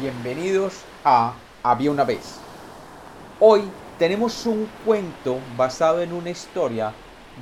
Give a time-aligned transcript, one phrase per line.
[0.00, 2.40] Bienvenidos a Había una vez.
[3.38, 6.94] Hoy tenemos un cuento basado en una historia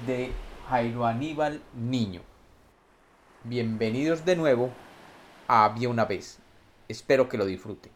[0.04, 0.32] de
[0.68, 2.20] Jairo Aníbal Niño.
[3.44, 4.70] Bienvenidos de nuevo
[5.46, 6.40] a Había una vez.
[6.88, 7.92] Espero que lo disfruten.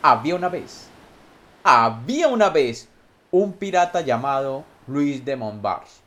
[0.00, 0.88] Había una vez.
[1.64, 2.88] Había una vez
[3.32, 6.00] un pirata llamado Luis de Montbars.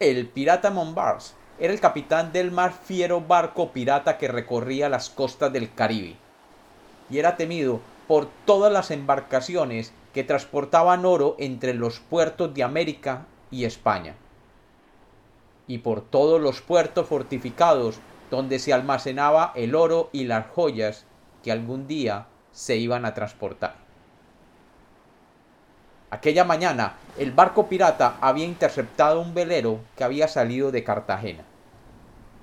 [0.00, 5.52] El pirata Montbars era el capitán del más fiero barco pirata que recorría las costas
[5.52, 6.16] del Caribe,
[7.08, 13.26] y era temido por todas las embarcaciones que transportaban oro entre los puertos de América
[13.50, 14.14] y España,
[15.66, 17.98] y por todos los puertos fortificados
[18.30, 21.04] donde se almacenaba el oro y las joyas
[21.42, 23.85] que algún día se iban a transportar.
[26.16, 31.44] Aquella mañana, el barco pirata había interceptado un velero que había salido de Cartagena.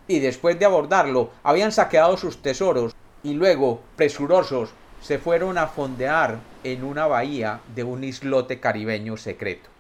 [0.08, 6.38] Y después de abordarlo, habían saqueado sus tesoros y luego, presurosos, se fueron a fondear
[6.64, 9.72] en una bahía de un islote caribeño secreto.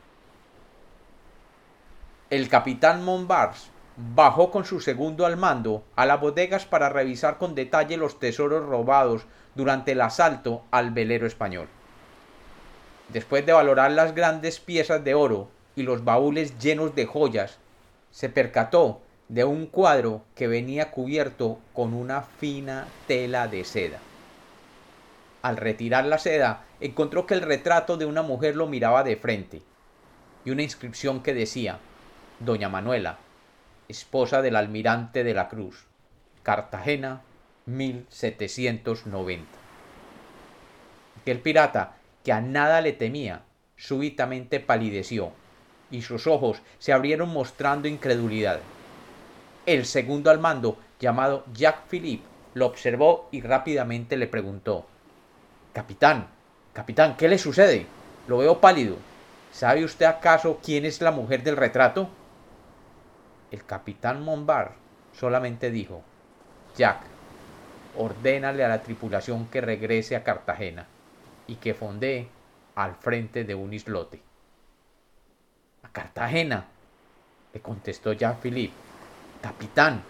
[2.31, 7.53] El capitán Montbars bajó con su segundo al mando a las bodegas para revisar con
[7.53, 11.67] detalle los tesoros robados durante el asalto al velero español.
[13.09, 17.57] Después de valorar las grandes piezas de oro y los baúles llenos de joyas,
[18.11, 23.99] se percató de un cuadro que venía cubierto con una fina tela de seda.
[25.41, 29.61] Al retirar la seda, encontró que el retrato de una mujer lo miraba de frente
[30.45, 31.79] y una inscripción que decía
[32.39, 33.17] Doña Manuela,
[33.87, 35.85] esposa del almirante de la Cruz,
[36.43, 37.21] Cartagena,
[37.65, 39.45] 1790.
[41.25, 43.43] El pirata que a nada le temía,
[43.75, 45.31] súbitamente palideció,
[45.91, 48.61] y sus ojos se abrieron mostrando incredulidad.
[49.65, 54.85] El segundo al mando, llamado Jacques Philippe, lo observó y rápidamente le preguntó
[55.73, 56.27] Capitán,
[56.71, 57.87] capitán, ¿qué le sucede?
[58.27, 58.95] Lo veo pálido.
[59.51, 62.09] ¿Sabe usted acaso quién es la mujer del retrato?
[63.51, 64.73] El capitán Montbar
[65.13, 66.03] solamente dijo
[66.75, 67.01] Jack,
[67.97, 70.87] ordénale a la tripulación que regrese a Cartagena
[71.47, 72.27] y que fondee
[72.75, 74.21] al frente de un islote.
[75.83, 76.67] A Cartagena,
[77.53, 78.73] le contestó Jean Philippe.
[79.41, 80.01] Capitán,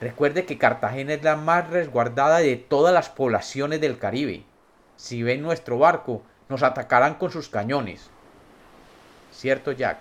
[0.00, 4.44] recuerde que Cartagena es la más resguardada de todas las poblaciones del Caribe.
[4.96, 8.10] Si ven nuestro barco, nos atacarán con sus cañones.
[9.30, 9.98] Cierto, Jack.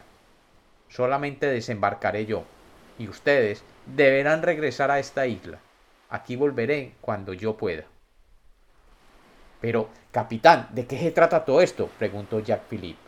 [0.89, 2.43] Solamente desembarcaré yo,
[2.97, 5.59] y ustedes deberán regresar a esta isla.
[6.09, 7.83] Aquí volveré cuando yo pueda.
[9.61, 11.89] Pero, capitán, ¿de qué se trata todo esto?
[11.99, 12.99] preguntó Jack Philippe.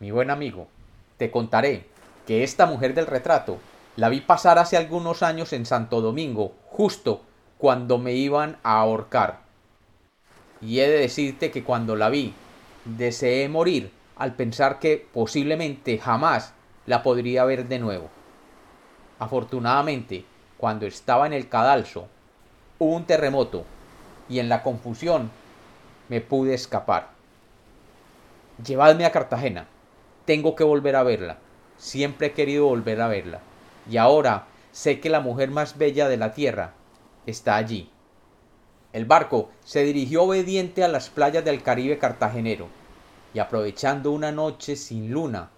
[0.00, 0.68] Mi buen amigo,
[1.16, 1.86] te contaré
[2.26, 3.58] que esta mujer del retrato
[3.96, 7.22] la vi pasar hace algunos años en Santo Domingo, justo
[7.58, 9.40] cuando me iban a ahorcar.
[10.60, 12.34] Y he de decirte que cuando la vi,
[12.84, 16.52] deseé morir al pensar que posiblemente jamás
[16.86, 18.08] la podría ver de nuevo.
[19.18, 20.24] Afortunadamente,
[20.58, 22.08] cuando estaba en el cadalso,
[22.78, 23.64] hubo un terremoto
[24.28, 25.30] y en la confusión
[26.08, 27.10] me pude escapar.
[28.64, 29.66] Llevadme a Cartagena.
[30.24, 31.38] Tengo que volver a verla.
[31.76, 33.40] Siempre he querido volver a verla.
[33.88, 36.74] Y ahora sé que la mujer más bella de la tierra
[37.26, 37.90] está allí.
[38.92, 42.68] El barco se dirigió obediente a las playas del Caribe cartagenero
[43.34, 45.50] y aprovechando una noche sin luna,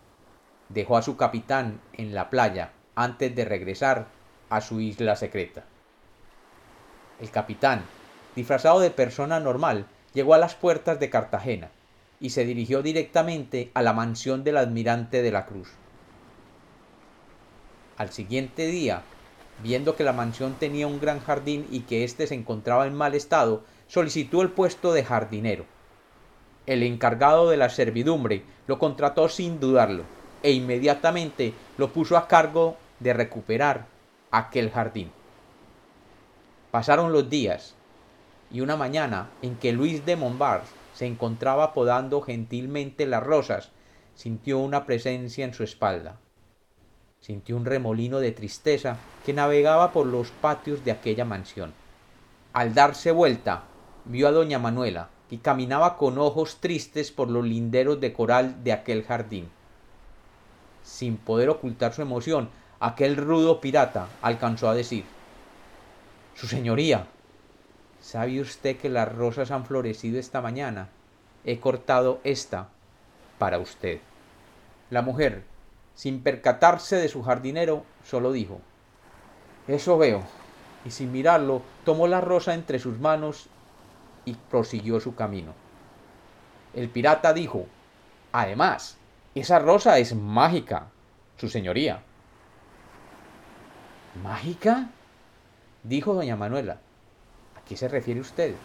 [0.68, 4.08] dejó a su capitán en la playa antes de regresar
[4.48, 5.64] a su isla secreta.
[7.20, 7.84] El capitán
[8.36, 11.70] disfrazado de persona normal, llegó a las puertas de Cartagena
[12.20, 15.70] y se dirigió directamente a la mansión del almirante de la Cruz.
[17.96, 19.02] Al siguiente día,
[19.62, 23.14] viendo que la mansión tenía un gran jardín y que éste se encontraba en mal
[23.14, 25.64] estado, solicitó el puesto de jardinero.
[26.66, 30.04] El encargado de la servidumbre lo contrató sin dudarlo
[30.42, 33.86] e inmediatamente lo puso a cargo de recuperar
[34.30, 35.10] aquel jardín.
[36.70, 37.74] Pasaron los días
[38.50, 40.62] y una mañana en que Luis de Montbard
[40.94, 43.70] se encontraba podando gentilmente las rosas,
[44.14, 46.16] sintió una presencia en su espalda.
[47.20, 51.72] Sintió un remolino de tristeza que navegaba por los patios de aquella mansión.
[52.52, 53.64] Al darse vuelta,
[54.04, 58.72] vio a doña Manuela, que caminaba con ojos tristes por los linderos de coral de
[58.72, 59.48] aquel jardín.
[60.82, 62.50] Sin poder ocultar su emoción,
[62.80, 65.04] aquel rudo pirata alcanzó a decir
[66.34, 67.06] Su señoría,
[68.00, 70.88] ¿Sabe usted que las rosas han florecido esta mañana?
[71.44, 72.68] He cortado esta
[73.38, 74.00] para usted.
[74.88, 75.44] La mujer,
[75.94, 78.60] sin percatarse de su jardinero, solo dijo
[79.68, 80.22] Eso veo.
[80.82, 83.48] y sin mirarlo tomó la rosa entre sus manos
[84.24, 85.52] y prosiguió su camino.
[86.74, 87.66] El pirata dijo,
[88.32, 88.96] Además,
[89.34, 90.86] esa rosa es mágica,
[91.36, 92.02] su señoría.
[94.22, 94.88] ¿Mágica?
[95.82, 96.78] dijo doña Manuela.
[97.70, 98.56] ¿A qué se refiere usted?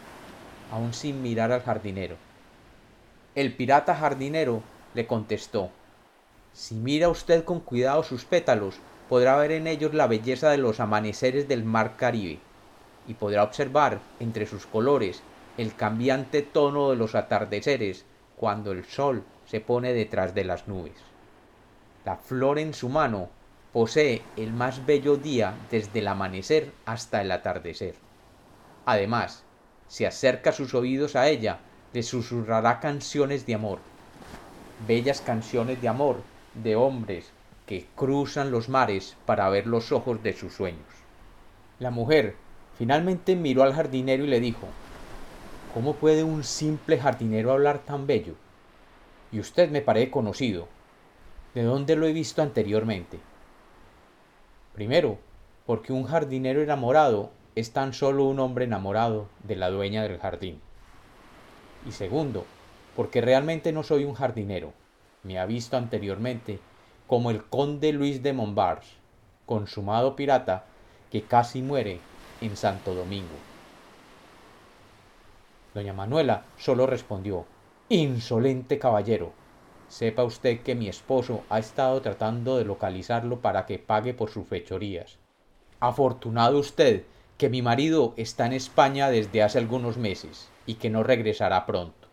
[0.71, 2.15] aún sin mirar al jardinero.
[3.35, 4.63] El pirata jardinero
[4.95, 5.69] le contestó,
[6.53, 10.79] Si mira usted con cuidado sus pétalos, podrá ver en ellos la belleza de los
[10.79, 12.39] amaneceres del mar Caribe,
[13.07, 15.21] y podrá observar entre sus colores
[15.59, 18.05] el cambiante tono de los atardeceres
[18.35, 20.97] cuando el sol se pone detrás de las nubes.
[22.05, 23.29] La flor en su mano
[23.71, 27.93] posee el más bello día desde el amanecer hasta el atardecer.
[28.85, 29.43] Además,
[29.87, 31.59] si acerca sus oídos a ella,
[31.93, 33.79] le susurrará canciones de amor,
[34.87, 36.17] bellas canciones de amor
[36.53, 37.31] de hombres
[37.65, 40.85] que cruzan los mares para ver los ojos de sus sueños.
[41.79, 42.35] La mujer
[42.77, 44.67] finalmente miró al jardinero y le dijo,
[45.73, 48.35] ¿Cómo puede un simple jardinero hablar tan bello?
[49.31, 50.67] Y usted me parece conocido.
[51.53, 53.19] ¿De dónde lo he visto anteriormente?
[54.73, 55.17] Primero,
[55.65, 60.59] porque un jardinero enamorado es tan solo un hombre enamorado de la dueña del jardín.
[61.87, 62.45] Y segundo,
[62.95, 64.73] porque realmente no soy un jardinero.
[65.23, 66.59] Me ha visto anteriormente
[67.07, 68.87] como el conde Luis de Montbars,
[69.45, 70.65] consumado pirata
[71.11, 71.99] que casi muere
[72.41, 73.35] en Santo Domingo.
[75.73, 77.45] Doña Manuela solo respondió
[77.89, 79.33] Insolente caballero.
[79.87, 84.47] Sepa usted que mi esposo ha estado tratando de localizarlo para que pague por sus
[84.47, 85.19] fechorías.
[85.79, 87.03] Afortunado usted
[87.37, 92.07] que mi marido está en España desde hace algunos meses y que no regresará pronto.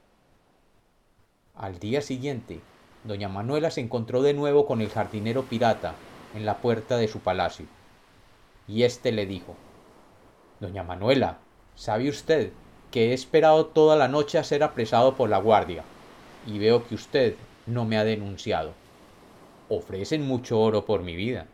[1.54, 2.60] Al día siguiente,
[3.04, 5.94] doña Manuela se encontró de nuevo con el jardinero pirata
[6.34, 7.66] en la puerta de su palacio,
[8.66, 9.54] y éste le dijo
[10.58, 11.38] Doña Manuela,
[11.76, 12.52] ¿sabe usted
[12.90, 15.84] que he esperado toda la noche a ser apresado por la guardia,
[16.46, 17.36] y veo que usted
[17.66, 18.72] no me ha denunciado?
[19.68, 21.46] Ofrecen mucho oro por mi vida.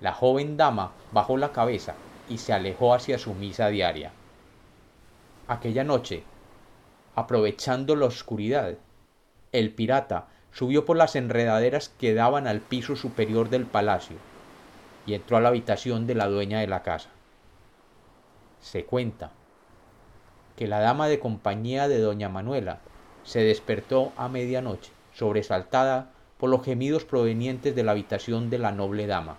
[0.00, 1.94] La joven dama bajó la cabeza
[2.30, 4.12] y se alejó hacia su misa diaria.
[5.48, 6.22] Aquella noche,
[7.16, 8.76] aprovechando la oscuridad,
[9.52, 14.16] el pirata subió por las enredaderas que daban al piso superior del palacio
[15.06, 17.10] y entró a la habitación de la dueña de la casa.
[18.60, 19.32] Se cuenta
[20.56, 22.78] que la dama de compañía de doña Manuela
[23.24, 29.08] se despertó a medianoche, sobresaltada por los gemidos provenientes de la habitación de la noble
[29.08, 29.36] dama,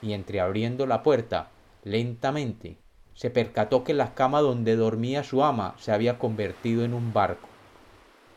[0.00, 1.51] y entreabriendo la puerta
[1.84, 2.76] Lentamente
[3.14, 7.48] se percató que la cama donde dormía su ama se había convertido en un barco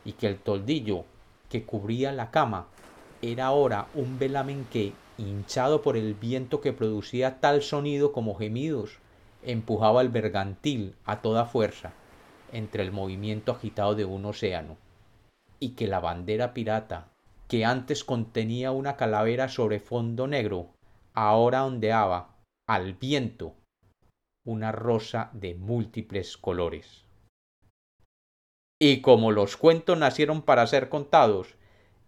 [0.04, 1.04] y que el toldillo
[1.48, 2.66] que cubría la cama
[3.22, 8.98] era ahora un velamen que, hinchado por el viento que producía tal sonido como gemidos,
[9.42, 11.92] empujaba el bergantil a toda fuerza
[12.52, 14.76] entre el movimiento agitado de un océano,
[15.58, 17.08] y que la bandera pirata,
[17.48, 20.70] que antes contenía una calavera sobre fondo negro,
[21.14, 22.35] ahora ondeaba
[22.68, 23.54] al viento
[24.44, 27.04] una rosa de múltiples colores.
[28.80, 31.56] Y como los cuentos nacieron para ser contados,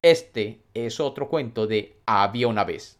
[0.02, 2.97] este es otro cuento de había una vez.